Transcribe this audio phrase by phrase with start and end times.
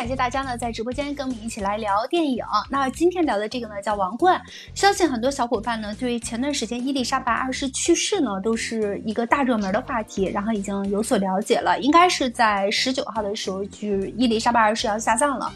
[0.00, 2.42] 感谢大家呢在直播间跟我们一起来聊电影。
[2.70, 4.40] 那今天聊的这个呢叫《王冠》，
[4.74, 11.78] 相信很多小伙伴呢对前段时间伊丽莎白二世去世呢都是一个大热门的话题，然后已经有所了解了。
[11.80, 15.52] 应该是在十九号的时候，就伊丽莎白二世要下葬了。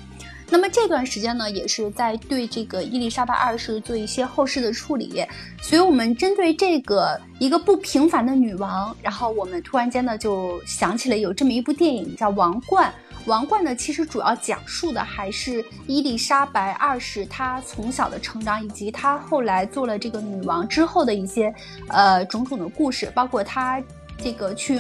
[0.50, 5.24] 那么这段时间呢，也是在对这个伊丽莎白二世做一些后事的处理，
[5.62, 12.92] 所以我们针对这个一个不平凡的女王，然后我们突然间呢就想起了有这么一部电影叫《王冠》。
[13.26, 21.54] 《王冠》呢，其实主要讲述的还是伊丽莎白二世她从小的成长，以及她后来做了这个女王之后的一些
[21.88, 23.82] 呃种种的故事，包括她
[24.18, 24.78] 这个去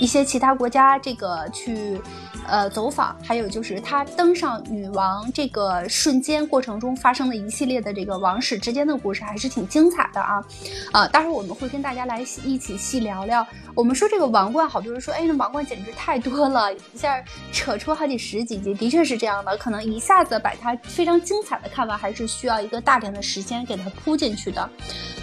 [0.00, 2.00] 一些其他国家这个去。
[2.48, 10.44] 呃，走访，还有就是她登上女王这个瞬间过程中发生的一系列的这个王室之间的故事，还是挺精彩的啊！
[10.90, 13.46] 啊，待会儿我们会跟大家来一起细聊聊。
[13.76, 19.56] 我们说这个王冠，好多人说，哎，那王冠简直太多了，一下扯出好几十几集，的确是这样的。
[19.56, 24.68] 可能一下子把它非常精彩的看完，还是需要一个大量的时间给它铺进去的。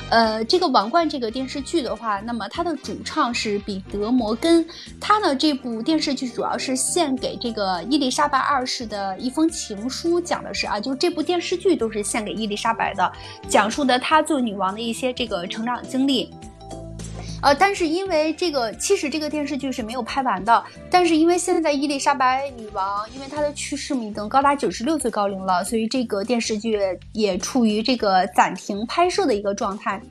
[0.10, 4.59] 呃，这个《王冠》这个电视剧的话，那么它的主唱是彼得·摩根，
[5.00, 13.12] 他呢这部电视剧主要是献给这个伊丽莎白二世的一封情书，讲的是啊，就这部电视剧都是献给伊丽莎白的，
[13.48, 16.34] 讲述的她做女王的一些这个成长经历。
[17.42, 20.64] 呃，但是因为这个，其实这个电视剧是没有拍完的。
[20.90, 26.80] 但是因为现在伊丽莎白女王，因为她的去世已经高达九十六岁高龄了，所以这个电视剧
[27.14, 30.02] 也处于这个暂停拍摄的一个状态。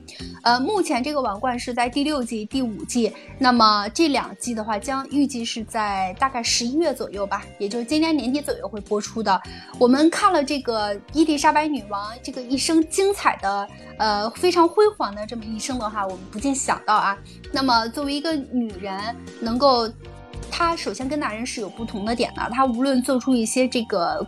[0.43, 9.39] 呃，目前这个王冠是在第六季、第五季，那么这两季的话，将预计是在大概十一月左右吧，也就是今年年底左右会播出的。
[9.77, 13.67] 我们看了这个伊丽莎白女王这个一生精彩的。
[13.99, 17.17] 呃，非常辉煌的这么一生的话，我们不禁想到啊，
[17.51, 19.89] 那么作为一个女人，能够，
[20.51, 24.25] 她首先跟男人是有不同的点的，她无论做出一些这个。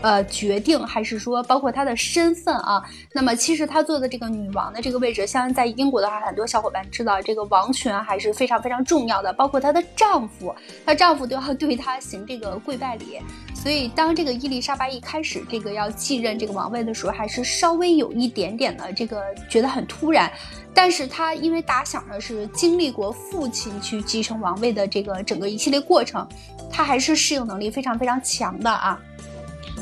[0.00, 2.80] 呃，决定还是说包括她的身份啊？
[3.12, 9.32] 那么其实她做的这个女王的这个位置，像在英国的话，很多小伙伴知道这个王权还是非常非常重要的。
[9.32, 10.54] 包括她的丈夫，
[10.86, 13.18] 她丈夫都要对她行这个跪拜礼。
[13.56, 19.20] 所以当这个伊丽莎白一开始这个要继任这个王位的时候，还是稍微有一点点的这个
[19.50, 20.30] 觉得很突然。
[20.74, 26.26] 但是他因为打小呢是经历过父亲去继承王位的这个整个一系列过程，
[26.70, 29.00] 他还是适应能力非常非常强的啊。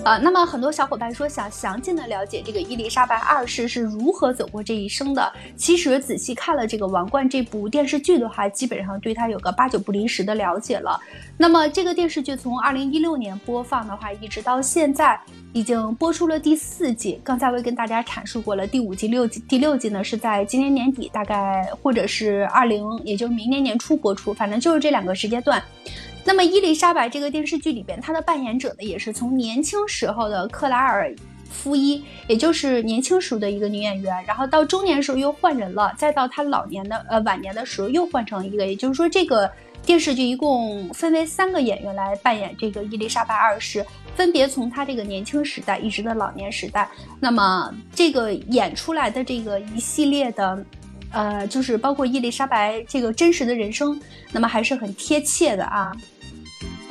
[0.02, 5.30] 呃，那么很多小伙伴说想详尽的了解这个伊丽莎白二世是如何走过这一生的。
[5.56, 10.98] 其实仔细看了这个《王冠》这部电视剧的话，基本上对他有个八九不离十的了解了。
[11.36, 15.20] 那么这个电视剧从二零一六年播放的话，一直到现在
[15.52, 17.20] 已经播出了第四季。
[17.22, 25.62] 刚才我也跟大家阐述过了，第五季、六季，第六季呢是在今年年底，大概或者是二零，也就是明年年初播出，反正就是这两个时间段。
[26.24, 31.14] 那么伊丽莎白这个电视剧里边，她的扮演者呢，也是从年轻时候的克莱尔
[31.50, 39.50] 夫伊，也就是年轻时候的一个女演员，然后到中年时候又换人了，再到她老年的呃晚年的时候又换成一个，也就是说这个
[39.84, 46.88] 电视剧一共分为三个演员来扮演这个伊丽莎白二世，分别从她这个年轻时代一直到老年时代。
[47.18, 50.64] 那么这个演出来的这个一系列的。
[51.12, 54.00] 呃，就是包括伊丽莎白这个真实的人生，
[54.30, 55.90] 那么还是很贴切的啊。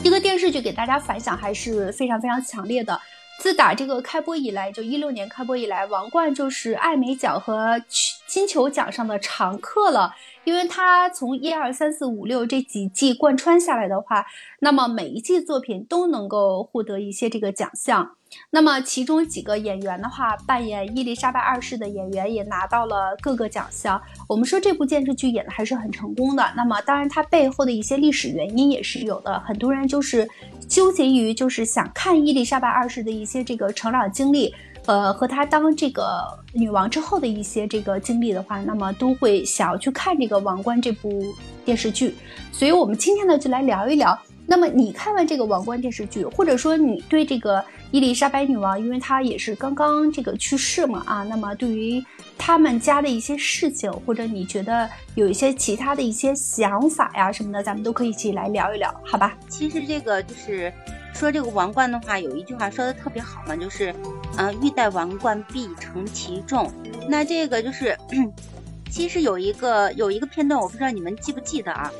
[0.01, 2.99] 这个电视剧给大家反响还是非常非常强烈的。
[3.39, 7.81] 自打这个开播以来，就一六年开播以来，《王冠》就是艾美奖和
[8.25, 10.13] 金球奖上的常客了。
[10.45, 14.25] 因为它从一二三四五六这几季贯穿下来的话，
[14.59, 18.15] 那么每一季作品都能够获得一些这个奖项。
[18.49, 24.01] 那么其中几个演员的话，扮演伊丽莎白二世的演员也拿到了各个奖项。
[24.27, 26.45] 我们说这部电视剧演的还是很成功的。
[26.55, 29.39] 那么当然它背后的一些历史原因也是有的。
[29.41, 30.27] 很多人就是
[30.67, 34.53] 纠结于就是想看伊丽莎白二世的一些这个成长经历。
[34.85, 41.21] 呃，和她当这个女王之后的一些这个经历的话，那么都会想要去看这个《王冠》这部
[41.63, 42.15] 电视剧，
[42.51, 44.17] 所以我们今天呢就来聊一聊。
[44.49, 52.03] 那么你看完这个《王冠》电视剧，或者说你对这个伊丽莎白女王，因为她也是刚刚这个去世嘛啊，那么对于
[52.35, 59.37] 他们家的一些事情，或者你觉得有一些其他的一些想法呀什么的，咱们都可以一起来聊一聊，好吧？
[59.47, 60.73] 其实这个就是。
[61.11, 63.93] 说这个王冠的话，有一句话说的特别好嘛，就是，
[64.37, 66.71] 呃，欲戴王冠，必承其重。
[67.09, 67.97] 那这个就是，
[68.89, 71.91] 其实有一个有一个片段，我不知道你们记不记得啊？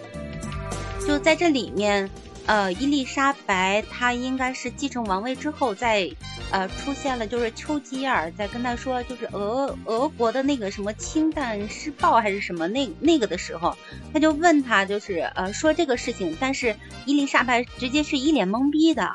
[1.06, 2.10] 就在这里面。
[2.50, 6.10] 呃，伊丽莎白她应该是继承王位之后，在
[6.50, 13.78] 呃出现了，就是丘吉尔在跟他说，就是俄俄国的那个什么氢弹施暴还是什么那那个的时候，
[14.12, 16.75] 他就问他，就是呃说这个事情，但是
[17.06, 19.12] 伊丽莎白直接是一脸懵逼的，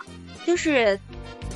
[0.46, 1.00] 就是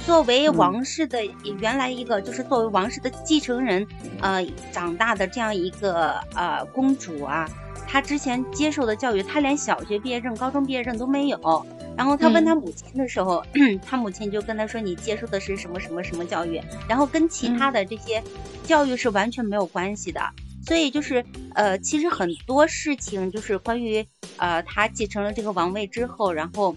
[0.08, 1.22] 作为王室的
[1.60, 3.86] 原来一个，就是作为王室的继承人，
[4.22, 7.46] 呃，长大的这样一个呃公主啊，
[7.86, 11.66] 她之前接受的教育，她连小学毕业证、高中毕业证都没有。
[11.94, 13.44] 然后她问她母亲的时候，
[13.84, 16.58] 她母亲就跟她说：“你接受的是什么什么什么教育？
[16.88, 18.24] 然后跟其他的这些
[18.64, 20.22] 教育是完全没有关系的。”
[20.66, 21.22] 所以就是
[21.54, 24.06] 呃，其实很多事情就是关于
[24.38, 26.74] 呃，她继承了这个王位之后，然后。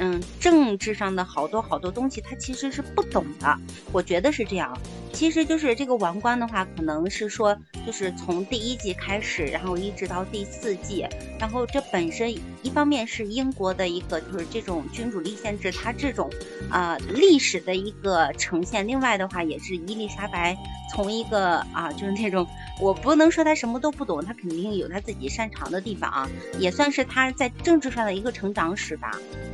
[0.00, 3.56] 嗯，政治上的好多好多东西，他其实是不懂的。
[3.92, 4.76] 我觉得是这样。
[5.12, 11.06] 其实就是这个王冠的话，可能是说，就是从第一季开始，然后一直到第四季，
[11.38, 16.30] 然后这本身一方面是英国的一个就是这种君主立宪制，它这种
[16.70, 18.86] 啊历史的一个呈现。
[18.88, 20.56] 另外的话，也是伊丽莎白
[20.94, 22.46] 从一个啊就是那种，
[22.80, 26.28] 我不能说她什么都不懂，她肯定有她自己擅长的地方啊，
[26.58, 29.10] 也算是她在政治上的一个成长史吧。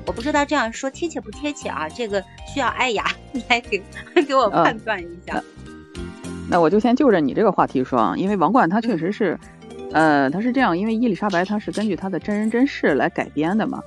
[0.06, 1.88] 我不知道这样说贴切不贴切啊？
[1.88, 2.22] 这个
[2.54, 3.10] 需要艾雅
[3.48, 3.82] 来给
[4.26, 5.42] 给我判断一下。
[6.48, 9.38] 那我就先就着你这个话题说啊，因为王冠它确实是，
[9.92, 13.82] 呃，它是这样，因为伊丽莎白她是根据她的真人真事来改编的嘛。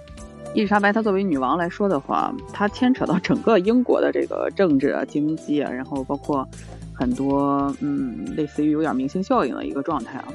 [0.54, 6.48] 伊丽莎白她作为女王来说的话，她牵扯到整个英国的这个政治啊、经济啊，然后包括
[6.94, 10.28] 很多嗯，类似于有点明星效应的一个状态啊。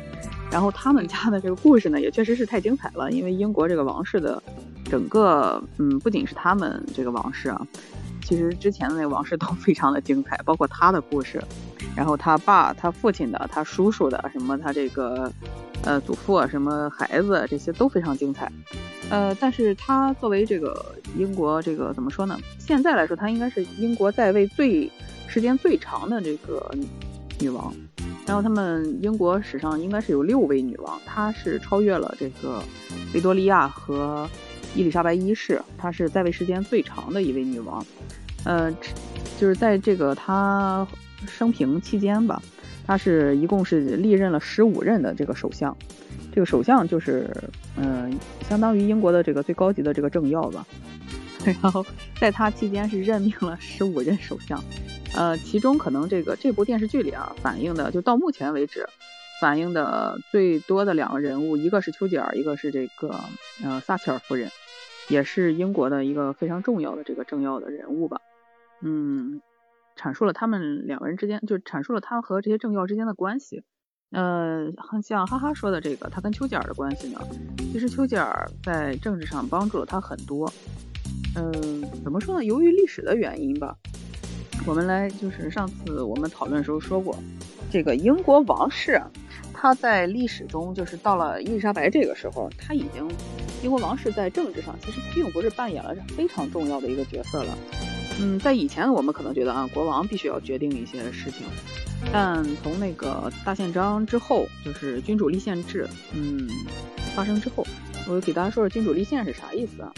[0.51, 4.43] 然后他们家的这个故事呢，也确实是太精彩了，因为英国这个王室的。
[4.91, 7.67] 整个嗯，不仅是他们这个王室啊，
[8.23, 11.43] 其实之前的那个王室都非常的精彩，包括他的故事，
[11.97, 15.31] 然后他爸、他父亲的、他叔叔的，什么他这个
[15.83, 18.51] 呃祖父啊，什么孩子这些都非常精彩。
[19.11, 22.39] 呃，但是他作为这个英国这个怎么说呢？
[22.59, 24.91] 现在来说，他应该是英国在位最
[25.29, 26.71] 时间最长的这个
[27.41, 27.73] 女王。
[28.27, 32.63] 然后他们英国史上应该是有六位女王，她是超越了这个
[33.13, 34.29] 维多利亚和。
[34.77, 37.87] 伊丽莎白一世，她是在位时间最长的一位女王，
[38.43, 38.69] 呃，
[39.39, 40.85] 就是在这个她
[41.27, 42.43] 生平期间吧，
[42.87, 45.77] 他是一共是历任了十五任的这个首相，
[46.33, 47.31] 这个首相就是，
[47.77, 48.19] 嗯，
[48.49, 50.67] 相当于英国的这个最高级的这个政要吧，
[51.45, 51.85] 然后
[52.21, 54.63] 在他期间是任命了十五任首相，
[55.15, 58.87] 呃，其中可能这个这部电视剧里啊反映的，就到目前为止。
[59.41, 63.15] 反映的最多的两个人物，一个是丘吉尔，一个是这个
[63.63, 64.49] 呃撒切尔夫人，
[65.09, 68.21] 也是英国的一个非常重要的这个政要的人物吧。
[68.81, 69.43] 嗯，
[69.97, 73.63] 阐述了他们两个人之间，就阐述了他和这些政要之间的关系。
[74.11, 74.71] 呃，
[75.03, 77.21] 像哈哈说的这个，他跟丘吉尔的关系呢，
[77.73, 80.53] 其实丘吉尔在政治上帮助了他很多。
[81.37, 82.45] 嗯，怎么说呢？
[82.45, 83.77] 由于历史的原因吧，
[84.67, 87.19] 我们来就是上次我们讨论的时候说过，
[87.71, 89.01] 这个英国王室。
[89.57, 93.11] 他在历史中，就是到了伊丽莎白这个时候，他已经
[93.63, 97.57] 英国王室在政治上其实并不是扮演了非常重要的一个角色了。
[98.21, 101.47] 嗯，在以前我们可能觉得啊，国王必须要决定一些事情，
[102.13, 106.49] 但从那个大宪章之后，就是君主立宪制，嗯，
[107.15, 107.67] 发生之后，
[108.09, 109.93] 我给大家说说君主立宪是啥意思啊？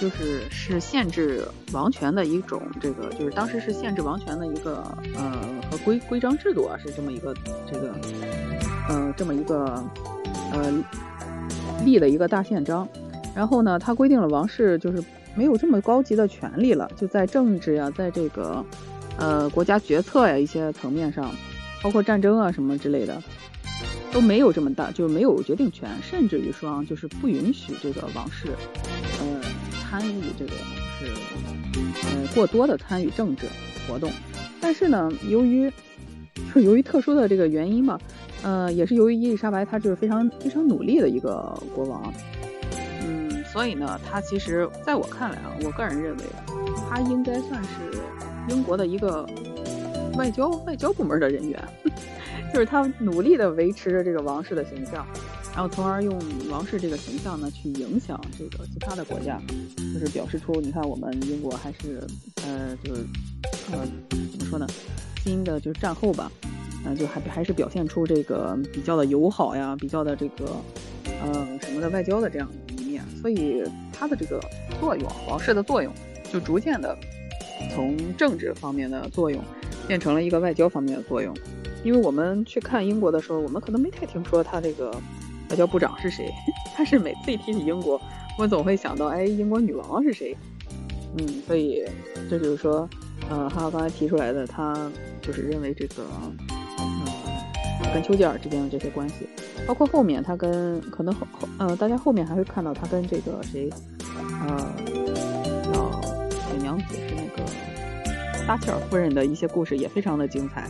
[0.00, 4.82] 就是是限制王权的一种，这个就是当时是限制王权的一个
[5.16, 5.40] 呃
[5.70, 7.34] 和规规章制度啊，是这么一个
[7.70, 7.94] 这个。
[8.86, 9.82] 呃，这么一个
[10.52, 10.70] 呃
[11.86, 12.86] 立的一个大宪章，
[13.34, 15.02] 然后呢，它规定了王室就是
[15.36, 18.64] 没有这么高级的权利了，就在政治呀，在这个
[19.18, 21.30] 呃国家决策呀一些层面上，
[21.82, 23.22] 包括战争啊什么之类的，
[24.12, 28.48] 都没有这么大，就没有决定权，甚至于说就是不允许这个王室
[29.20, 29.40] 呃
[29.82, 30.52] 参与这个
[30.98, 31.06] 是
[32.06, 33.46] 呃过多的参与政治
[33.88, 34.10] 活动。
[34.60, 35.70] 但是呢，由于
[36.54, 38.00] 就 由于特殊的这个原因吧。
[38.42, 42.12] 呃，也是由于伊丽莎白，她就是非常非常努力的一个国王，
[43.54, 46.24] 所以呢，他其实在我看来啊，我个人认为，
[46.90, 47.70] 他应该算是
[48.48, 49.24] 英国的一个
[50.18, 51.62] 外交外交部门的人员，
[52.52, 55.06] 就是他努力的维持着这个王室的形象，
[55.54, 56.20] 然后从而用
[56.50, 59.40] 王室这个形象呢，去影响这个其他的国家，
[59.94, 62.04] 就是表示出，你看我们英国还是
[62.44, 63.02] 呃，就是
[63.70, 64.66] 呃，怎么说呢，
[65.22, 66.28] 新的就是战后吧。
[66.86, 70.44] 那就还还是表现出这个比较的友好呀，比较的这个，
[71.22, 72.63] 呃，什么的外交的这样一面，
[73.24, 74.38] 所以它的这个
[74.78, 75.90] 作用，王室的作用，
[76.30, 76.94] 就逐渐的
[77.74, 79.42] 从政治方面的作用，
[79.88, 81.34] 变成了一个外交方面的作用。
[81.82, 84.90] 因为我们去看英国的时候，我们可能没太听说他这个
[85.48, 86.30] 外交部长是谁，
[86.76, 87.98] 但是每次一提起英国，
[88.38, 90.36] 我总会想到，哎，英国女王是谁？
[91.16, 91.82] 嗯，所以
[92.28, 92.86] 这就是说，
[93.30, 96.04] 呃，哈哈刚才提出来的，他就是认为这个。
[96.78, 97.00] 嗯
[97.92, 99.28] 跟丘吉尔之间的这些关系，
[99.66, 103.70] 包括后面他跟可能后后呃，大家后面还会看到他跟这个谁，
[104.46, 104.72] 呃，
[105.72, 107.50] 叫铁娘子是那个
[108.46, 110.68] 撒切尔夫人的一些故事也非常的精彩。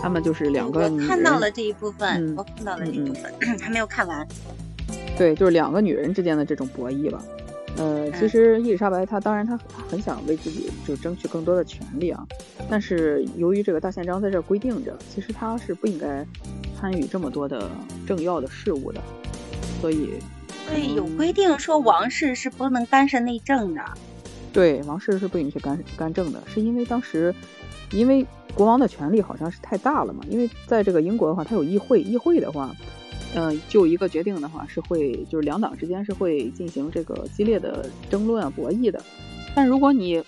[0.00, 4.24] 他们就是两个女人，看到了这一部分，我看到了这一部分， 还没有看完。
[5.16, 7.20] 对，就是两个女人之间的这种博弈吧。
[7.76, 12.24] 呃，其实伊丽莎白她当然她很想为自己就争取更多的权利啊，
[12.70, 16.24] 但是由于这个大宪章在这规定着，其实她是不应该
[16.78, 17.70] 参与这么多的
[18.06, 19.00] 政要的事务的，
[19.80, 20.10] 所以
[20.68, 23.82] 对有规定说王室是不能干涉内政的。
[24.52, 27.34] 对，王室是不允许干干政的，是因为当时
[27.92, 32.74] 因为国王的权力好像是太大了嘛，因为在这个英国的话，它有议会，议会的话。
[33.34, 38.98] 嗯，就一个决定的话，是会就是两党之间是会进行这个激烈的争论啊、博弈的。
[39.54, 40.24] 但如果你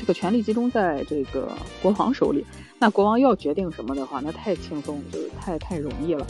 [0.00, 1.52] 这个权力集中在这个
[1.82, 2.42] 国王手里，
[2.80, 6.26] 那国王要决定什么的话，那太轻松，就是太太容易了。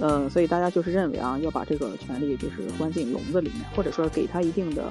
[0.00, 4.84] 呃，所以大家就是认为啊，要把这个权利就是关进笼子里面，或者说给他一定的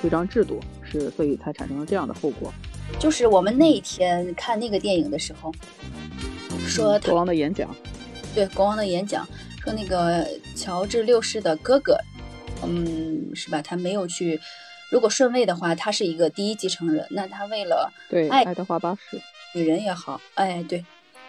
[0.00, 2.50] 规章制度，是所以才产生了这样的后果。
[2.98, 5.52] 就是我们那一天看那个电影的时候，
[6.66, 7.68] 说国王的演讲，
[8.34, 9.28] 对国王的演讲。
[9.62, 11.98] 说那个乔治六世的哥哥，
[12.62, 13.60] 嗯，是吧？
[13.60, 14.40] 他没有去。
[14.90, 17.06] 如果顺位的话，他是一个第一继承人。
[17.10, 19.20] 那他为了对爱德华八世
[19.54, 20.84] 女人也好，哎，对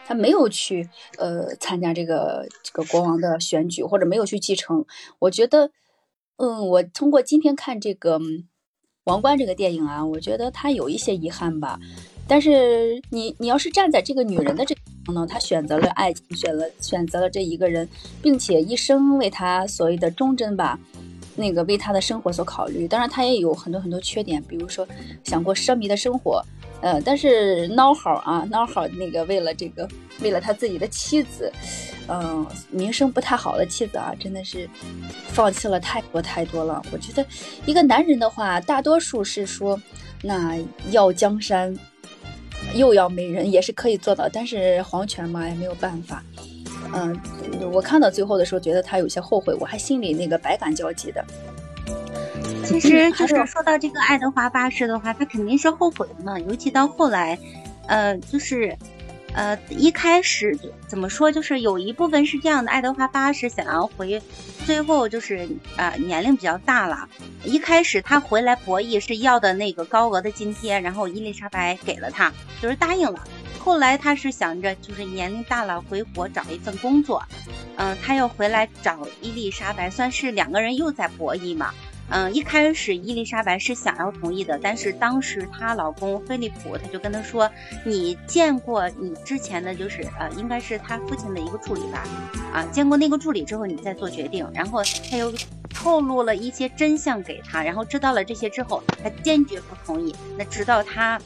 [0.05, 4.85] 他没有去呃参加这个这个国王的选举，或者没有去继承。
[5.19, 5.71] 我觉得，
[6.37, 8.19] 嗯，我通过今天看这个
[9.05, 11.79] 《王冠》这个电影啊，我觉得他有一些遗憾吧。
[12.29, 17.87] 但是你你要是站在这个女人的这方呢，她选择了爱情，选了选择了这一个人，
[18.21, 20.77] 并且一生为他所谓的忠贞吧，
[21.37, 22.85] 那个为他的生活所考虑。
[22.85, 24.85] 当然，他也有很多很多缺点，比如说
[25.23, 26.43] 想过奢靡的生活，
[26.81, 29.87] 呃，但是孬好啊，孬好那个为了这个
[30.21, 31.49] 为了他自己的妻子，
[32.09, 34.69] 嗯，名声不太好的妻子啊，真的是
[35.29, 36.81] 放弃了太多太多了。
[36.91, 37.25] 我觉得
[37.65, 39.79] 一个男人的话，大多数是说
[40.21, 40.57] 那
[40.91, 41.73] 要江山。
[42.73, 46.21] 又要美人也是可以做到，但是皇权嘛也没有办法。
[46.93, 47.19] 嗯，
[47.71, 51.23] 我看到最后的时候，觉得他有些后悔，我还心里那个百感交集的。
[52.65, 57.37] 其实就是说到这个爱德华八世的话，他肯定是后悔的嘛，尤其到后来，
[57.87, 58.77] 呃，就是。
[59.33, 60.57] 呃，一开始
[60.87, 64.19] 怎么说，就是有一部分是这样的，爱德华八世想要回，
[64.65, 67.07] 最后就是呃年龄比较大了，
[67.43, 73.23] 一开始他回来博弈是要的那个高额的津贴，然后伊丽莎白给了他，就是答应了。
[73.67, 77.21] 后来他是想着就是年龄大了回国找一份工作，
[77.75, 81.73] 嗯，他要回来找伊丽莎白，算是两个人又在博弈嘛。
[82.07, 87.51] 嗯，一开始伊丽莎白是想要同意的，但是当时她老公菲利普他就跟她说
[87.83, 92.05] ：“你见过你之前的就是呃，应该是他父亲的一个助理吧？
[92.53, 94.81] 啊，见过那个助理之后，你再做决定。”然后
[95.11, 95.29] 他又
[95.69, 100.15] 透露了一些真相给他，然后知道了这些之后，他坚决不同意。
[100.37, 101.19] 那直到他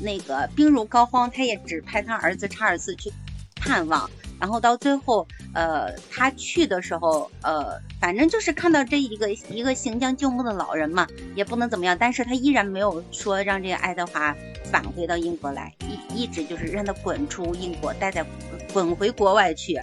[0.00, 3.12] 那个病入膏肓，他也只派他儿子查尔斯去
[3.54, 4.10] 探望。
[4.40, 11.94] 然后到最后，呃，他去的时候，呃，反正就是看到这一个一个行将就木的老人嘛，也不能怎么样。
[12.00, 18.24] 但是他依然没有说让这个爱德华返回到英国来，一一直就是让他滚出英国，待在
[18.72, 19.78] 滚回国外去。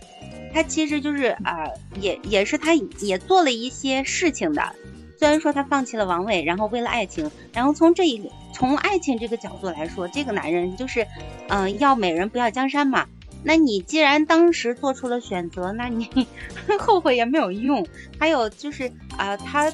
[0.51, 1.69] 他其实就是啊，
[2.01, 4.73] 也也是他也做了一些事情的。
[5.17, 11.07] 虽然说他放弃了王位，然后为了爱情，然后从这一从爱情这个角度来说，这个男人就是，
[11.49, 13.07] 嗯，要美人不要江山嘛。
[13.43, 16.27] 那你既然当时做出了选择，那你
[16.79, 17.85] 后悔也没有用。
[18.19, 19.71] 还有就是啊，他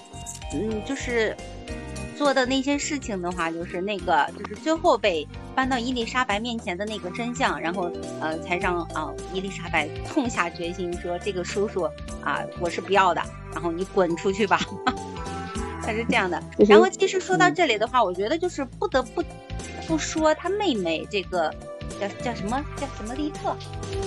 [0.53, 1.35] 嗯，就是
[2.17, 11.83] 做的那些事情的话，就是那个，就是最后被搬到伊丽莎白面前的那个真相，然后呃，才让啊伊丽莎白痛下决心说：“这个叔叔
[12.21, 13.21] 啊，我是不要的，
[13.53, 14.59] 然后你滚出去吧。”
[15.85, 16.41] 他是这样的。
[16.67, 19.23] 然后其实说到这里的话，我觉得就是不得不
[19.87, 21.53] 不说他妹妹这个。
[21.99, 22.63] 叫叫什么？
[22.77, 23.55] 叫什么利特？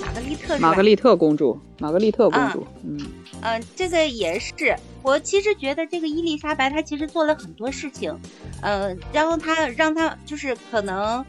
[0.01, 0.59] 玛格丽特？
[0.59, 2.67] 玛格丽特公主，玛格丽特公主。
[2.83, 2.99] 嗯
[3.43, 4.75] 嗯，这个也是。
[5.03, 8.19] 我其实觉得这个伊丽莎白她其实做了很多事情，
[8.61, 11.25] 呃，然后她让她就是可能，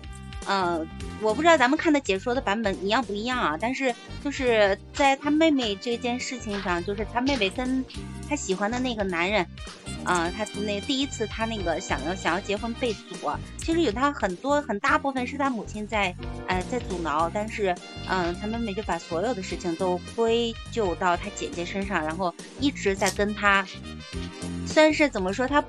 [0.48, 0.88] 嗯，
[1.22, 3.58] 我不知道咱们看的解说的版本一样不一样啊。
[3.60, 7.84] 但是就是在他妹妹这件事情上，就是他妹妹跟
[8.30, 9.46] 他喜欢的那个男人。
[10.04, 16.16] 啊，他那第一次他那个想要想要结婚被阻，其实有他很多很大部分是他母亲在，
[16.48, 17.76] 呃，在阻挠，但是，
[18.08, 23.68] 嗯，他妹妹就把所有的事情都归咎到他姐姐身上，然后一直在跟他。
[24.78, 25.48] 算是怎么说？
[25.48, 25.64] 她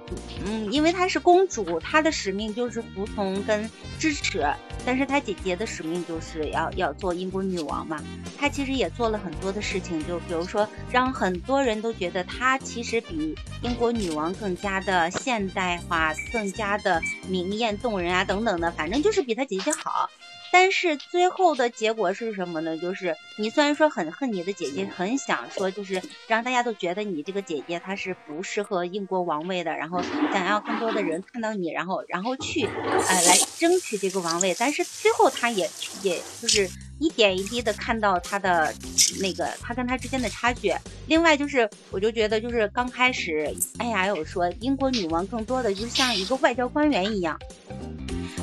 [0.44, 4.44] 嗯，因为她是公主，她的使命就是服从跟支持。
[4.84, 7.98] 但是她姐姐的使命就是要要做英国女王嘛。
[8.36, 20.10] 她其实也做了很多的事情，就比如说让很多人都觉得她其实比英国女王更加的现代化，更加的明艳动人啊，等等的，反正就是比她姐姐好。
[20.50, 22.76] 但是最后的结果是什么呢？
[22.78, 30.02] 就是你虽然说很恨你的姐姐，很想说就是让大家都觉得你这个姐姐她是不适合英国王位的，然后
[30.32, 34.54] 想要更多的人看到你，然后然后去呃来争取这个王位。
[34.58, 35.68] 但是最后她也
[36.02, 38.74] 也就是一点一滴的看到她的
[39.20, 40.74] 那个她跟她之间的差距。
[41.06, 47.38] 另外就是我就觉得就是刚开始哎呀有说英国女王更多的就像一个外交官员一样。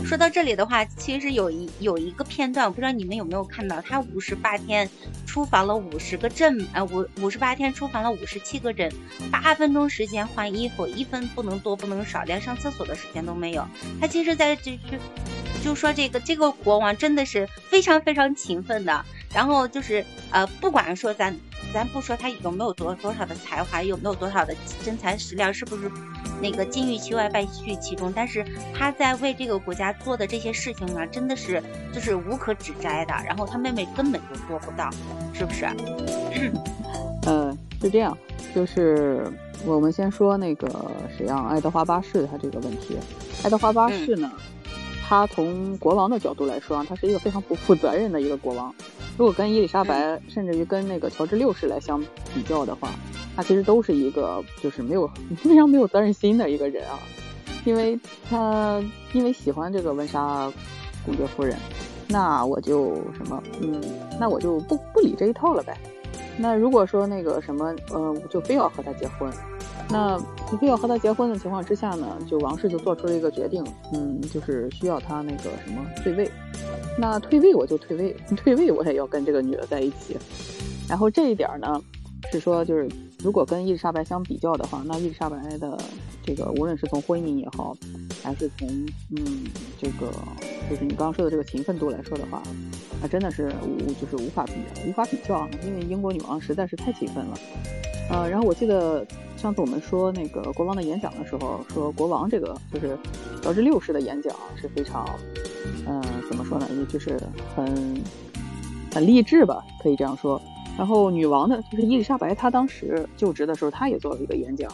[0.05, 4.89] 说到这里的话，其实有一有一个片段，我不知道你们有没有看到，他五十八天
[5.25, 8.91] 出访了五十个镇，呃五五十八天出访了五十七个镇，
[9.31, 13.67] 八分钟时间换衣服，一分不能多不能少，连上厕所的时间都没有。
[13.99, 14.97] 他其实在这就
[15.63, 19.03] 就说这个这个国王真的是非常非常勤奋的，
[19.35, 21.37] 然后就是呃不管说咱。
[21.73, 25.91] 咱不说他有没有多多少的才华，有没有多少的真材实料，是不是
[26.41, 28.13] 那个金玉其外败絮其中？
[28.15, 31.61] 但是他在为这个国家做的这些事情呢，真的是
[31.91, 33.13] 就是无可指摘的。
[33.25, 34.89] 然后他妹妹根本就做不到，
[35.33, 35.65] 是不是？
[37.27, 38.17] 嗯，是这样。
[38.53, 39.29] 就是
[39.65, 40.69] 我们先说那个
[41.17, 42.95] 谁啊，爱德华八世他这个问题。
[43.43, 44.31] 爱德华八世呢，
[45.07, 48.73] 他从国王的角度来说啊，他是一个非常不负责任的一个国王。
[49.17, 52.89] 如果跟伊丽莎白，甚至于跟那个乔治六世来相比较的话，
[53.35, 55.07] 他其实都是一个就是没有
[55.37, 56.97] 非常没有责任心的一个人啊，
[57.65, 58.83] 因为他
[59.13, 60.51] 因为喜欢这个温莎
[61.05, 61.55] 公爵夫人，
[62.07, 63.79] 那我就什么，嗯，
[64.19, 65.77] 那我就不不理这一套了呗。
[66.37, 69.31] 那如果说那个什么，呃，就非要和他结婚，
[69.95, 76.29] 那非要和他结婚的情况之下呢，就王室就做出了一个决定，嗯，就是需要他那个什么退位。
[76.99, 80.17] 那退位我就退位， 退位我也要跟这个女的在一起。
[80.89, 81.81] 然后这一点呢，
[82.29, 85.77] 是说就是如果跟伊丽莎白相比较的话，那伊丽莎白的
[86.21, 87.73] 这个无论是从婚姻也好，
[88.21, 88.67] 还是从
[89.15, 89.45] 嗯
[89.79, 90.11] 这个
[90.69, 92.43] 就是你刚刚说的这个勤奋度来说的话，
[93.01, 94.53] 那真的是无就是无法比
[94.87, 97.37] 无法比较，因为英国女王实在是太勤奋了。
[98.09, 102.97] 呃，然后我记得上次我们说那个国王的演讲的时候，说国王这个就是
[103.41, 105.05] 乔治六世的演讲是非常。
[105.87, 106.67] 嗯，怎么说呢？
[106.77, 107.19] 也就是
[107.55, 108.01] 很
[108.93, 110.41] 很励志吧，可以这样说。
[110.77, 114.71] 然后女王呢，就是伊丽莎白，她当时就职的时候，她也做了一个演讲。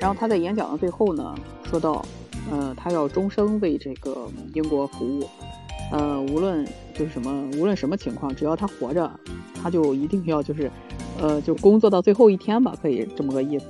[0.00, 2.04] 然后她在演讲的最后呢，说到，
[2.50, 5.28] 呃，她要终生为这个英国服务。
[5.90, 9.10] 呃，无论就是什么，无论什么情况，只要她活着，
[9.62, 10.70] 她就一定要就是，
[11.20, 13.66] 呃，就工作到最后一天吧，可以这么个意思。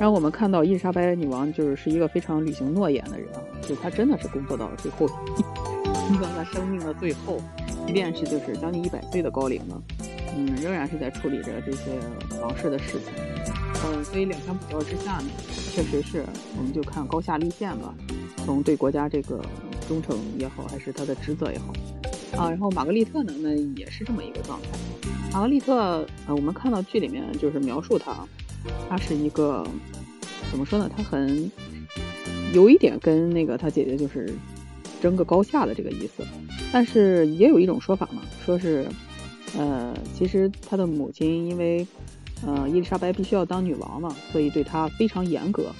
[0.00, 5.06] 然后我们看到伊丽莎白女王就是是一个非常履行诺言的人啊，就她真的是工作到了最后。
[5.06, 7.38] 工作在生命的最后，
[7.86, 9.82] 即便是就是将近一百岁的高龄了，
[10.36, 11.90] 嗯，仍然是在处理着这些
[12.40, 13.12] 王室的事情。
[13.84, 15.28] 嗯，所以两相比较之下呢，
[15.72, 16.24] 确实是
[16.56, 17.94] 我们就看高下立现吧。
[18.46, 19.40] 从对国家这个
[19.86, 22.48] 忠诚也好，还是他的职责也好啊。
[22.48, 24.68] 然后玛格丽特呢，那也是这么一个状态。
[25.32, 28.14] 玛格丽特，呃，我们看到剧里面就是描述她，
[28.88, 29.66] 她是一个
[30.50, 30.90] 怎么说呢？
[30.96, 31.50] 她很
[32.52, 34.34] 有一点跟那个她姐姐就是。
[35.00, 36.26] 争个高下的这个意思，
[36.72, 38.84] 但是也有一种说法嘛，说是，
[39.56, 41.86] 呃，其实他的母亲因为，
[42.44, 45.72] 呃，伊丽莎白必须要当女王嘛，所以对她非常严格，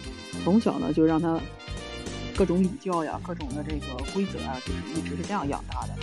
[0.45, 1.37] 从小呢就让她
[2.39, 5.95] 各种礼教呀，各种的这个规则啊，就是一直是这样养大的。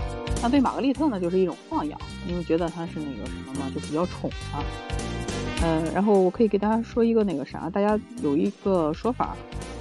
[0.43, 4.61] 那对玛格丽特呢，就是一种放养，因为觉得她是那个什么嘛，就比较宠她。
[5.65, 9.33] 呃，然后我可以给大家说一个那个啥，大家有一个说法，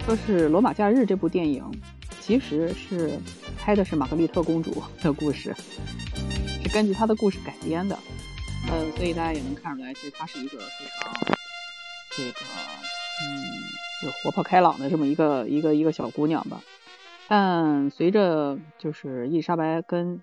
[0.06, 1.64] 说是《罗马假日》这部电影。
[2.20, 3.18] 其实是
[3.58, 5.52] 拍的是玛格丽特公主的故事，
[6.62, 7.98] 是根据她的故事改编的。
[8.68, 11.12] 呃，所以大家也能看出来，其实她是一个非常
[12.16, 12.40] 这个
[13.20, 13.43] 嗯，
[14.04, 16.60] 就活泼开朗的这么一个一个一个小姑娘吧。
[17.28, 20.22] 但随着就是伊丽莎白跟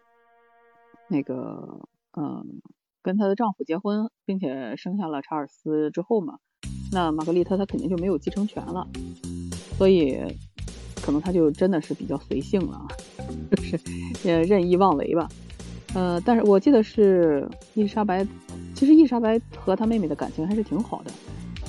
[1.08, 1.82] 那个
[2.16, 2.62] 嗯
[3.02, 6.38] 跟她的丈夫结婚，并且生下了查尔斯之后嘛，
[6.92, 8.88] 那玛格丽特她肯定就没有继承权了，
[9.78, 10.22] 所以。
[11.04, 12.88] 可能他就真的是比较随性了，
[13.50, 13.80] 就是
[14.24, 15.28] 也任意妄为吧。
[15.96, 18.24] 呃，但是我记得是伊丽莎白，
[18.76, 21.12] 其实伊丽莎白和她妹妹的感情还是挺好的。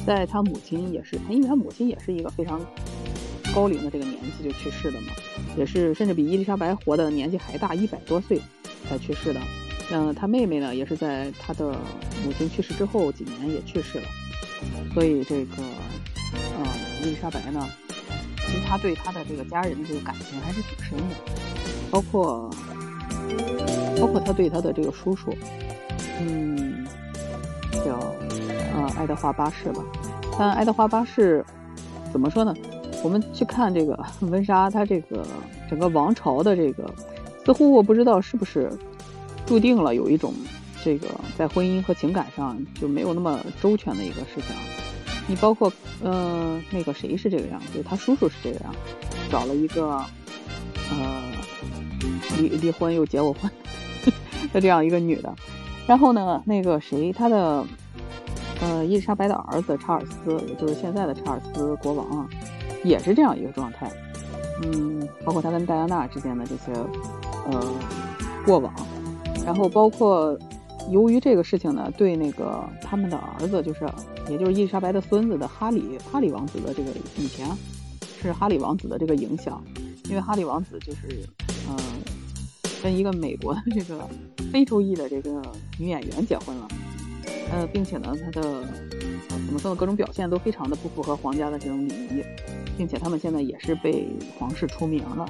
[0.07, 2.61] 在他母亲也是，他因为他母亲也是一个非常
[3.55, 5.09] 高龄的这个年纪就去世的嘛，
[5.57, 8.41] 也是甚至比伊丽莎白活的年纪还大，一百多岁
[8.89, 9.41] 才去世的。
[9.91, 11.73] 嗯，他妹妹呢，也是在他的
[12.25, 14.05] 母亲去世之后几年也去世了。
[14.95, 15.63] 所以这个，
[16.59, 16.67] 嗯。
[17.03, 17.69] 伊丽莎白呢，
[18.47, 21.17] 其实他对他的这个家人的这个感情还是挺深的，
[21.91, 22.49] 包括
[24.01, 25.35] 包括他对他的这个叔叔，
[26.21, 26.82] 嗯，
[28.97, 29.83] 爱德华八世吧。
[30.39, 31.45] 但爱德华八世
[32.13, 32.55] 怎么说呢？
[33.05, 35.27] 我们去看这个温莎，他这个
[35.69, 36.89] 整个王朝的这个，
[37.45, 38.71] 似乎我不知道是不是
[39.45, 40.33] 注定了有一种
[40.85, 44.55] 这个在婚姻和情感上就没有那么周全的一个事情。
[45.27, 48.79] 你包括呃那个谁是这个样，就他叔叔是这个样子，
[49.31, 50.05] 找了一个
[50.91, 51.23] 呃
[52.39, 53.51] 离离婚又结过婚
[54.53, 55.35] 的这样一个女的，
[55.89, 57.67] 然后呢那个谁他的。
[58.63, 62.29] 呃，伊丽莎白的儿子查尔斯，也就是现在的查尔斯国王啊，
[62.85, 63.91] 也是这样一个状态。
[64.63, 66.73] 嗯，包括他跟戴安娜之间的这些
[67.51, 67.61] 呃
[68.47, 68.73] 过往，
[69.45, 70.39] 然后包括
[70.91, 73.85] 由于这个事情呢，对那个他们的儿子，就是
[74.31, 77.49] 也就是伊丽莎白的孙子的哈里哈里王子的这个以前
[78.23, 79.61] 是哈里王子的这个影响，
[80.05, 81.27] 因为哈里王子就是
[81.69, 81.77] 嗯
[82.81, 84.09] 跟一个美国的这个
[84.53, 85.43] 非洲裔的这个
[85.81, 86.69] 女演员结婚了。
[87.53, 88.65] 呃，并且呢，他的
[89.29, 92.25] 怎么说呢，各种表现都非常的不符合皇家的这种礼仪，
[92.79, 95.29] 并且他们现在也是被皇室除名了。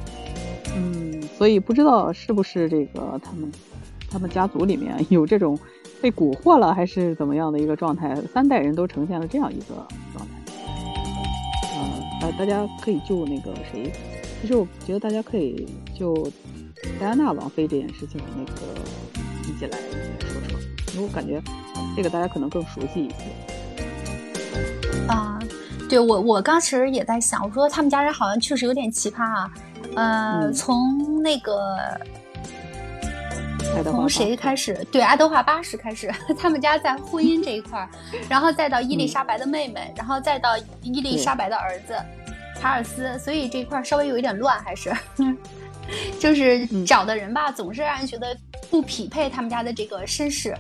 [0.77, 3.53] 嗯，所以不知道是不是这个他们
[4.09, 5.59] 他们家族里面有这种
[6.01, 8.15] 被蛊惑了，还是怎么样的一个状态？
[8.33, 10.53] 三代人都呈现了这样一个状态。
[11.75, 13.93] 嗯，呃，大家可以就那个谁，
[14.41, 16.31] 其实我觉得大家可以就
[17.01, 18.61] 戴安娜王妃这件事情那个
[19.43, 19.77] 一起来
[20.21, 20.61] 说说，
[20.95, 21.43] 因为我感觉。
[21.97, 23.15] 这个大家可能更熟悉一些
[25.09, 25.39] 啊，
[25.89, 29.51] 对我我刚其实也在想，我说他们家人好像确实有点奇葩啊，
[29.97, 31.77] 呃，从那个
[33.85, 34.75] 从谁开始？
[34.91, 37.89] 对，爱德华八世开始， 他们家在婚姻这一块儿，
[38.29, 41.95] 然后再到伊丽莎白的妹妹，然后再到伊丽莎白的儿子
[42.61, 44.93] 查尔斯，所以这一块稍微有一点乱，还是
[46.19, 48.37] 就是找的人吧，总是让人觉得
[48.71, 50.57] 不匹配他们家的这个身世。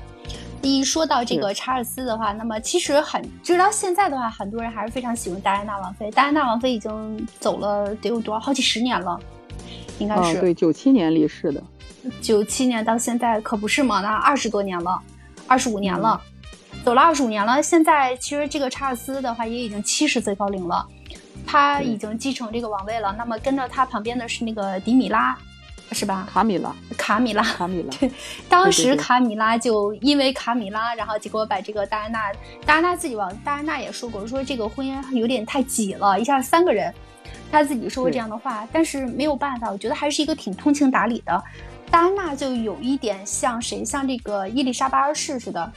[0.62, 6.10] 一说到这个查尔斯的话，那么其实很直到现在的话，很多人还是非常喜欢戴安娜王妃。
[6.12, 9.18] 戴安娜王妃已经走了得有多少好几十年了，
[9.98, 11.62] 应该是对九七年离世的。
[12.20, 14.00] 九七年到现在可不是嘛？
[14.00, 15.00] 那二十多年了，
[15.46, 16.20] 二十五年了，
[16.84, 17.62] 走了二十五年了。
[17.62, 20.86] 现在其实这个查尔斯的话也已经七十岁高龄了，
[21.46, 23.14] 他已经继承这个王位了。
[23.18, 25.36] 那么跟着他旁边的是那个迪米拉。
[25.92, 26.26] 是吧？
[26.32, 27.90] 卡米拉，卡米拉，卡米拉。
[27.98, 28.10] 对，
[28.48, 32.32] 当时卡米拉就因为卡米拉，然后结果把这个戴安娜，
[32.64, 36.92] 戴安娜自己往，戴安娜也说过，说这个婚姻有点太挤了，一下三个人，
[37.50, 38.66] 她自己说过这样的话。
[38.72, 41.42] 但是没有办法，我觉得还是一个挺通情达理的。
[41.90, 43.84] 戴安娜就有一点像谁？
[43.84, 45.72] 像这个伊丽莎白二世似的，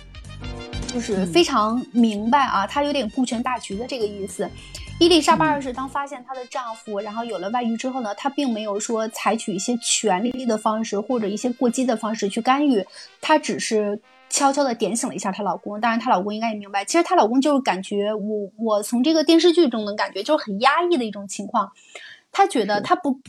[0.87, 4.49] 就是非常明白啊，她有点顾全大局的这个意思。
[4.97, 12.83] 伊丽莎白二世当发现她的丈夫然后有了外遇之后呢，她并没有说采取一些权力的方式或者一些过激的方式去干预，
[13.19, 15.81] 她只是悄悄的点醒了一下她老公。
[15.81, 21.69] 当然，她老公应该也明白，其实她老公就是感觉我我从这个电视剧中能感觉就是很压抑的一种情况。
[22.31, 23.19] 他觉得他不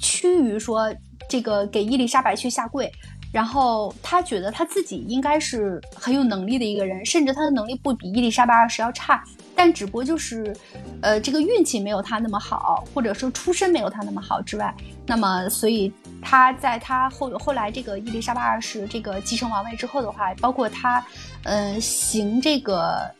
[0.00, 0.92] 趋于说
[1.28, 2.90] 这个给伊丽莎白去下跪，
[3.32, 9.22] 然后他觉得他自己应该是很有能力的一个人，甚至他的能力不比伊丽莎白二世要差。
[9.56, 10.54] 但只不过就是，
[11.00, 14.72] 呃，这个运气没有他那么好，或者说出身没有他那么好之外，
[15.06, 15.90] 那么所以
[16.20, 21.04] 他在他后后来这个伊丽莎白二世这个继承王位之后的话，包括他，
[21.44, 23.10] 呃，行这个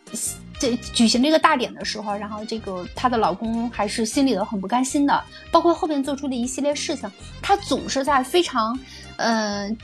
[0.61, 8.79] 这举行这个大典的时候，然后这个她的老公还是心里头很不甘心的，包括后面做出的一系列事情，他总是在非常，
[9.17, 9.77] 嗯。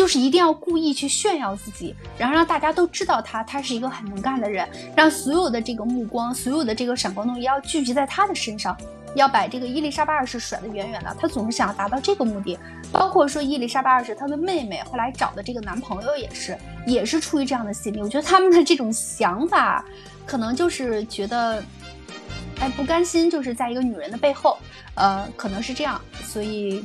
[0.00, 8.74] 就是一定要故意去炫耀自己，然后让大家都知道他，他是一个很能干的人，让所有的这个目光，所有的这个闪光灯也要聚集在他的身上，
[9.14, 11.14] 要把这个伊丽莎白二世甩得远远的。
[11.20, 12.58] 他总是想要达到这个目的，
[12.90, 18.00] 包括说伊丽莎白二世她的妹妹后来找的这个男朋友也是，也是出于这样的心理。
[18.00, 19.84] 我觉得他们的这种想法，
[20.24, 21.62] 可能就是觉得，
[22.58, 24.56] 哎，不甘心，就是在一个女人的背后，
[24.94, 26.82] 呃，可能是这样，所以。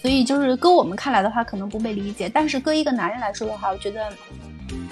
[0.00, 4.12] 所以就是搁我们看来的话，可能不被理解；但是搁一个男人来说的话，我觉得，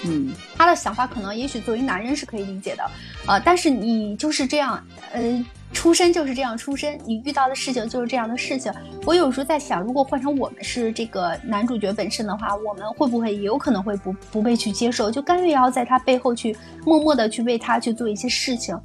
[0.04, 2.90] 嗯，他的想法可能也许作为男人是可以理解的，
[3.26, 8.72] 呃，但是你就是这样，呃，出身就是这样出身，你遇到的事情就是这样的事情。
[9.04, 18.78] 我有时候在想，如果换成我们是这个男主角本身的话，我们会不会也有可能会不不被去接受，就甘愿要在他背后去默默的去为他去做一些事情。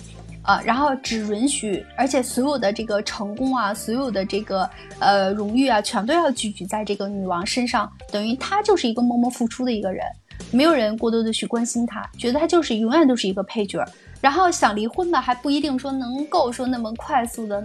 [0.46, 10.06] 呃，然后只允许，而且所有的这个成功啊，所有的这个呃荣誉啊，全都要聚集在这个女王身上，等于她就是一个默默付出的一个人，
[10.52, 13.84] 没有人过多的去关心她，觉得她就是永远都是一个配角。
[14.22, 17.64] 然后想离婚吧，还不一定说能够说那么快速的，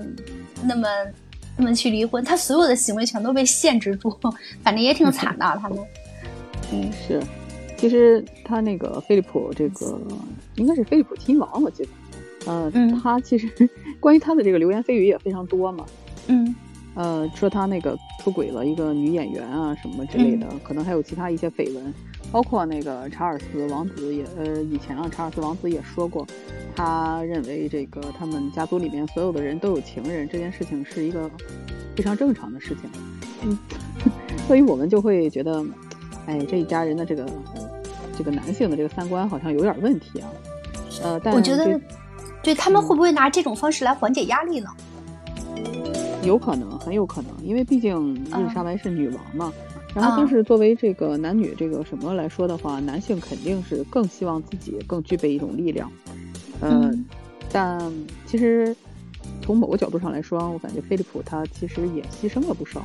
[0.63, 0.89] 那么
[1.57, 2.25] 那么去离婚。
[2.25, 4.11] 她所有的行为全都被限制住，
[4.63, 5.59] 反正也挺惨的。
[5.61, 5.79] 他们，
[6.73, 7.23] 嗯，是。
[7.77, 9.99] 其实他那个菲利普，这个
[10.57, 11.89] 应该是菲利普亲王，我记得。
[12.47, 13.49] 嗯，他其实
[14.01, 15.85] 关于他的这个流言蜚语也非常多嘛。
[16.29, 16.55] 嗯。
[16.97, 21.95] 呃，说他那个出轨了一个女演员啊，什么之类的，可能还有其他一些绯闻。
[22.33, 26.27] 包括那个查尔斯王子也，呃，以前啊，查尔斯王子也说过，
[26.75, 31.31] 他认为这个他们家族里面所有的人都有情人，这件事情是一个
[31.95, 32.91] 非常正常的事情。
[33.45, 33.57] 嗯，
[34.47, 35.65] 所以我们就会觉得，
[36.27, 37.27] 哎，这一家人的这个
[38.19, 40.29] 这个男性的这个三观好像有点问题啊。
[41.03, 41.81] 呃，但我觉得，
[42.43, 44.71] 对他们会不会拿这种方式来缓解压力呢？
[46.23, 49.53] 有可能，很有可能，因为毕竟伊丽莎白是女王嘛。
[49.93, 55.91] 然后就是作为这个男女这个什么来说的话，男性肯定是更希望自己更具备一种力量，
[56.61, 56.93] 呃，
[57.51, 57.93] 但
[58.25, 58.77] 其实
[59.43, 62.85] 从某个角度上来说，我感觉菲利普他其实也牺牲了不少，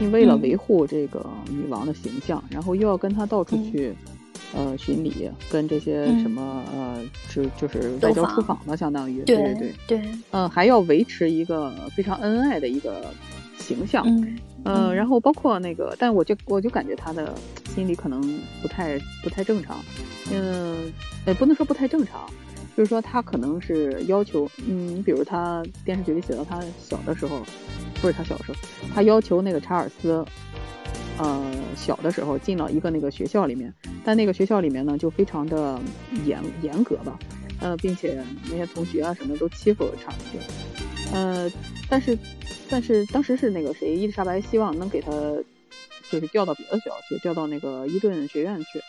[0.00, 3.94] 因为了维护这个女王的形象，然后又要跟他到处去
[4.52, 7.00] 呃巡礼，跟这些什么呃
[7.32, 10.02] 就就是外交出访了，相当于对对对对，
[10.32, 13.06] 嗯，还要维持一个非常恩爱的一个
[13.58, 14.04] 形象。
[14.66, 17.34] 嗯，然后包括那个，但我就我就感觉他的
[17.74, 18.20] 心理可能
[18.62, 19.76] 不太不太正常，
[20.32, 20.90] 嗯，
[21.26, 22.26] 也不能说不太正常，
[22.74, 27.40] 就是说他可能是要求，嗯，你比如他电视剧里写到他小的时候，
[28.00, 28.58] 不是他小时候，
[28.94, 30.24] 他要求那个查尔斯，
[31.18, 33.72] 呃，小的时候进了一个那个学校里面，
[34.04, 35.80] 但那个学校里面呢就非常的
[36.24, 37.18] 严严格吧，
[37.60, 41.50] 呃，并且那些同学啊什么都欺负查尔斯，呃，
[41.88, 42.18] 但是。
[42.70, 45.10] 但是当时是那个谁，伊丽莎白希望能给他，
[46.10, 48.80] 就是调到别的学校去，调到那个伊顿学院去。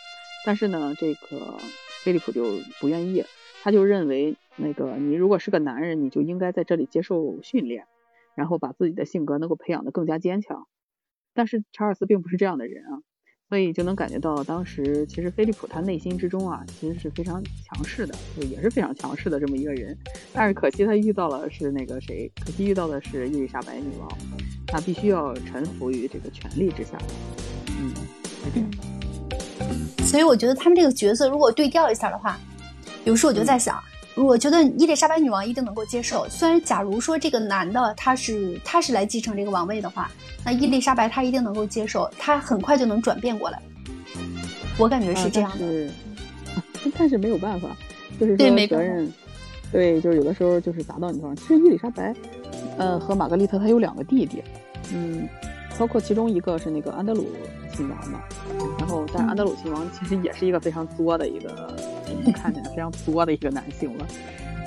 [0.45, 1.57] 但是呢，这个
[2.01, 3.23] 菲利普就不愿意，
[3.61, 7.85] 他就认为那个你如果是个男人，你就应该在这里接受训练，
[8.33, 10.65] 然后把自己的性格能够培养得更加坚强。
[11.35, 12.97] 但是查尔斯并不是这样的人啊。
[13.47, 19.95] 所以就能感觉到，当时其实菲利普他内心之中啊，其实是非常强势的，就也是非常强势的这么一个人。
[20.33, 24.09] 但是可惜他遇到了是那个谁，可惜遇到的是伊丽莎白女王，
[24.65, 26.97] 他必须要臣服于这个权力之下。
[27.79, 27.93] 嗯，
[28.43, 28.69] 是这样。
[30.07, 32.39] 所以我觉得他们这个角色如果对调一下的话，
[33.03, 33.79] 有时候我就在想。
[34.15, 36.25] 我觉得伊丽莎白女王一定能够接受。
[36.29, 40.09] 虽然，假如说这个男的他是他是来继承这个王位的话，
[40.45, 43.61] 那伊丽莎白她一定能够接受，她很快就能转变过来。
[44.77, 45.89] 我感觉是这样的。
[46.97, 47.75] 但是没有办法，
[48.19, 49.11] 就是说责任，
[49.71, 51.35] 对，就是有的时候就是砸到你头上。
[51.35, 52.15] 其实伊丽莎白，
[52.77, 54.41] 呃，和玛格丽特她有两个弟弟，
[54.93, 55.27] 嗯，
[55.77, 57.25] 包括其中一个是那个安德鲁
[57.75, 58.21] 亲王嘛。
[58.79, 61.75] 然后，但是安德鲁亲王其实也是一个非常作的一个。
[62.31, 64.07] 看起来非常作的一个男性了，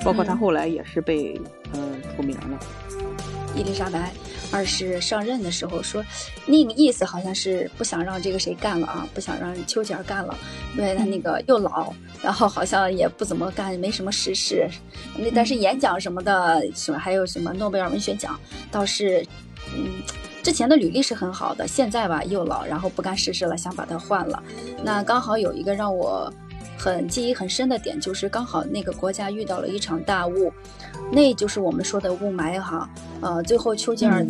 [0.03, 1.39] 包括他后来也是被
[1.73, 1.79] 呃
[2.15, 2.59] 出名了。
[3.55, 4.11] 伊丽莎白
[4.51, 6.05] 二世上任的时候说，
[6.45, 10.37] 那个意思好像是不想让这个谁干了啊，不想让丘吉尔干了，
[10.77, 14.69] 因为他那个又老，然后好像也不怎么干，没什么实事。
[15.17, 19.25] 那但是演讲什么的，什么还有什么诺贝尔文学奖，倒是
[19.75, 19.93] 嗯，
[20.43, 24.41] 之前的履历是很好的，现在吧又老，然后不干实事了，想把他换了。
[24.83, 26.31] 那刚好有一个让我。
[26.79, 30.51] 很记忆很深的点就是刚好那个国家遇到了一场大雾，
[31.11, 32.89] 那就是我们说的雾霾哈。
[33.19, 34.25] 呃，最后丘吉尔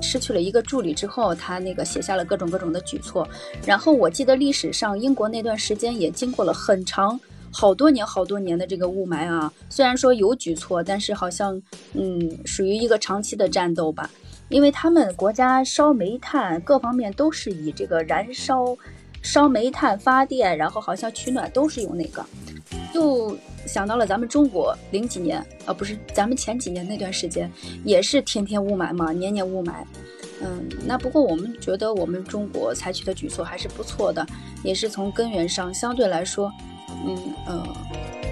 [0.00, 3.28] 失去了一个助理之后，他那个写下了各种各种的举措。
[3.66, 7.20] 然后我记得历史上英国那段时间也经过了很长
[7.52, 9.52] 好多年好多年的这个雾霾啊。
[9.68, 11.60] 虽然说有举措，但是好像
[11.92, 14.08] 嗯属于一个长期的战斗吧，
[14.48, 18.74] 因为他们国家烧煤炭各方面都是以这个燃烧。
[19.22, 22.24] 烧煤炭发电，然后好像取暖都是用那个，
[22.92, 27.50] 就想到了咱们中国零几年啊，不是咱们前几年那段时间，
[27.84, 29.72] 也是天天雾霾嘛，年年雾霾。
[30.40, 34.24] 嗯，那不过我们觉得我们中国采取的举措还是不错的，
[34.62, 36.52] 也是从根源上相对来说，
[37.04, 37.66] 嗯呃，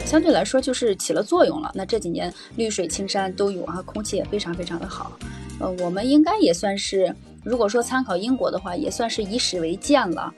[0.04, 1.72] 相对来说就是起了作用了。
[1.74, 5.18] 那这几年绿水青山都有啊，空气也非常非常的好。
[5.58, 10.32] 呃，我们应该也算是，如果说参考英国的话，也算是以史为鉴了。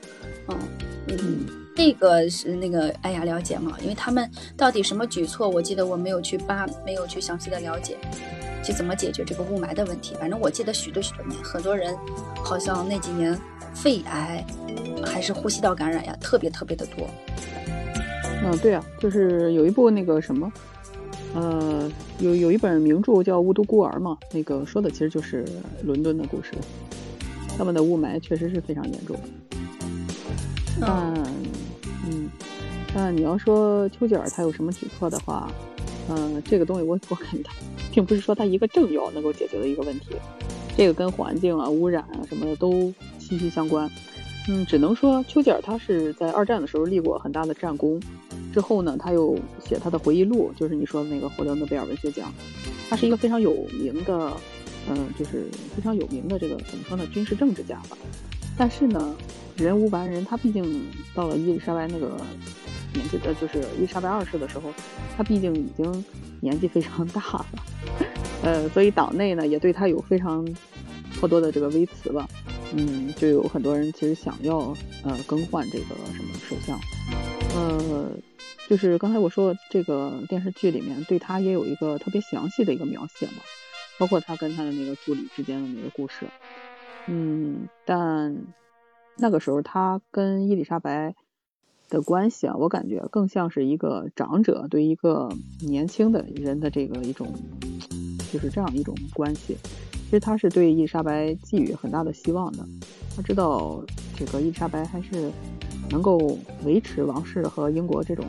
[0.48, 0.58] 嗯
[1.08, 3.76] 嗯，这个是那个哎呀了解吗？
[3.80, 7.96] 因为他们到底什么举措，我记得我没有去扒，没有去详细的了解，
[8.62, 10.14] 去怎么解决这个雾霾的问题。
[10.20, 11.96] 反正我记得许多许多年，很多人
[12.44, 13.38] 好像那几年
[13.74, 14.44] 肺癌
[15.04, 17.06] 还是呼吸道感染呀，特别特别的多。
[18.44, 20.52] 嗯，对啊，就是有一部那个什么，
[21.34, 25.44] 呃，有有一本名著叫《雾都孤儿》嘛，那个说的其实就是
[25.82, 26.52] 伦敦的故事，
[27.56, 29.18] 他们的雾霾确实是非常严重。
[30.80, 31.24] 嗯
[32.06, 32.30] 嗯，
[32.94, 35.50] 但你要说丘吉尔他有什么举措的话，
[36.08, 37.50] 嗯，这个东西我我感觉
[37.92, 40.16] 并不是说他一个政要能够解决的一个问题，
[40.76, 43.90] 这个跟环境啊、污染啊什么的都息息相关。
[44.48, 48.00] 嗯，只能说丘吉尔他是在二战的时候立过很大的战功，
[48.52, 52.32] 之后呢，他又写他的回忆录，就是你说的那个获得诺贝尔文学奖。
[52.88, 54.32] 他是一个非常有名的，
[54.88, 55.44] 嗯，就是
[55.76, 57.98] 非常有名的这个怎么说呢，军事政治家吧。
[58.58, 59.16] 但是呢，
[59.56, 62.16] 人无完人，他毕竟到了伊丽莎白那个
[62.92, 64.74] 年纪，呃，就是伊丽莎白二世的时候，
[65.16, 66.04] 他毕竟已经
[66.40, 67.46] 年纪非常大了，
[68.42, 70.44] 呃，所以党内呢也对他有非常
[71.18, 72.28] 颇多的这个微词吧。
[72.74, 76.78] 嗯，就有很多人其实想要呃更换这个什么首相，
[77.54, 78.10] 呃，
[78.68, 83.42] 就是刚才我说这个电视剧里面对他也有一个特别详细的一个描写嘛，
[83.96, 86.26] 包括他跟他的那个助理之间的那个故事，
[87.08, 88.36] 嗯，但
[89.16, 91.14] 那个时候他跟伊丽莎白
[91.88, 97.32] 的关系啊，我感觉更像是一个长者对一个年轻的人的这个一种，
[98.30, 99.56] 就是这样一种关系。
[100.04, 102.66] 其实他是对伊丽莎白寄予很大的希望的，
[103.16, 103.82] 他知道
[104.16, 105.30] 这个伊丽莎白还是
[105.90, 108.24] 能够维持王室和英国这种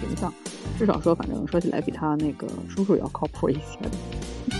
[0.00, 0.32] 形象，
[0.78, 4.17] 至少说，反正说起来比他那个叔叔要靠谱一些的。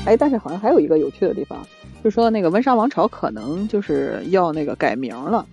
[0.09, 1.59] 哎，但是好像还有一个有趣的地方，
[2.03, 5.45] 就说那个温莎王朝可能就是要那个改名了，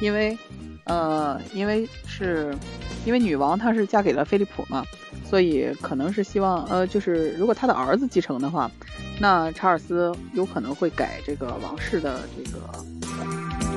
[0.00, 0.36] 因为
[0.84, 2.54] 呃，因为是
[3.06, 4.84] 因为女王她是嫁给了菲利普嘛，
[5.24, 8.70] 所以可能是希望呃，就是如果他的儿子继承的话。
[9.20, 12.58] 那查尔斯有可能会改这个王室的这个，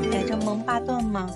[0.10, 1.30] 改成蒙巴顿吗？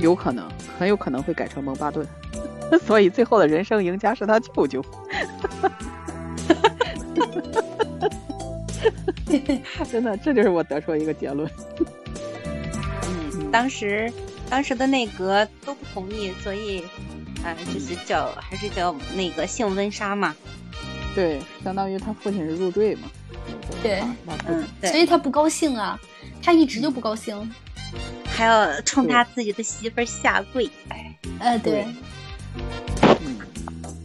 [0.00, 0.46] 有可能，
[0.78, 2.06] 很有可能会改成蒙巴顿。
[2.84, 4.84] 所以最后的人生赢家是他舅舅。
[9.90, 11.50] 真的，这就是我得出一个结论。
[13.06, 14.12] 嗯，当时
[14.48, 16.80] 当时的内阁都不同意，所以
[17.44, 20.34] 啊，就是叫还是叫那个性温莎嘛。
[21.14, 23.10] 对，相当于他父亲是入赘嘛。
[23.82, 24.02] 对，
[24.46, 25.98] 嗯，所以他不高兴啊，
[26.42, 27.52] 他一直就不高兴，
[28.26, 31.84] 还要冲他自己的媳妇儿下跪，哎，呃，对，
[33.20, 33.38] 嗯，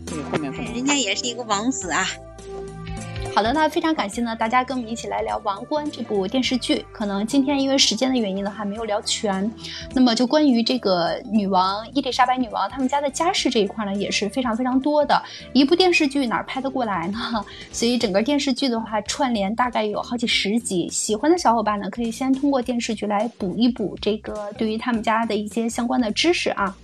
[0.06, 2.06] 对，后面人家也是一个王子啊。
[3.38, 6.84] 好的，那非常感谢呢，大家跟我们一起来聊《王冠》这部电视剧。
[6.92, 9.48] 可能今天因为时间的原因的话，没有聊全。
[9.94, 15.22] 那么就关于这个女王伊丽莎白女王他们家的家世这一块呢，也是非常非常多的。
[15.54, 17.46] 一部电视剧哪拍得过来呢？
[17.72, 20.90] 所以整个电视剧的话，串联大概有好几十集。
[20.90, 26.76] 喜欢的小伙伴呢，可以先通过电视剧来补一补这个对于他们家的一些相关的知识啊。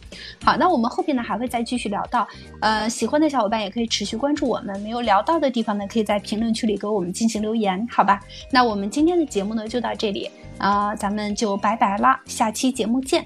[0.43, 2.27] 好，那我们后边呢还会再继续聊到，
[2.61, 8.19] 呃，喜欢的小伙伴也可以持续关注我们，没有聊到的地方呢，可以在评评论区里给我们进行留言，好吧？
[8.51, 13.25] 那我们今天的节目呢就到这里，啊，咱们就拜拜了，下期节目见。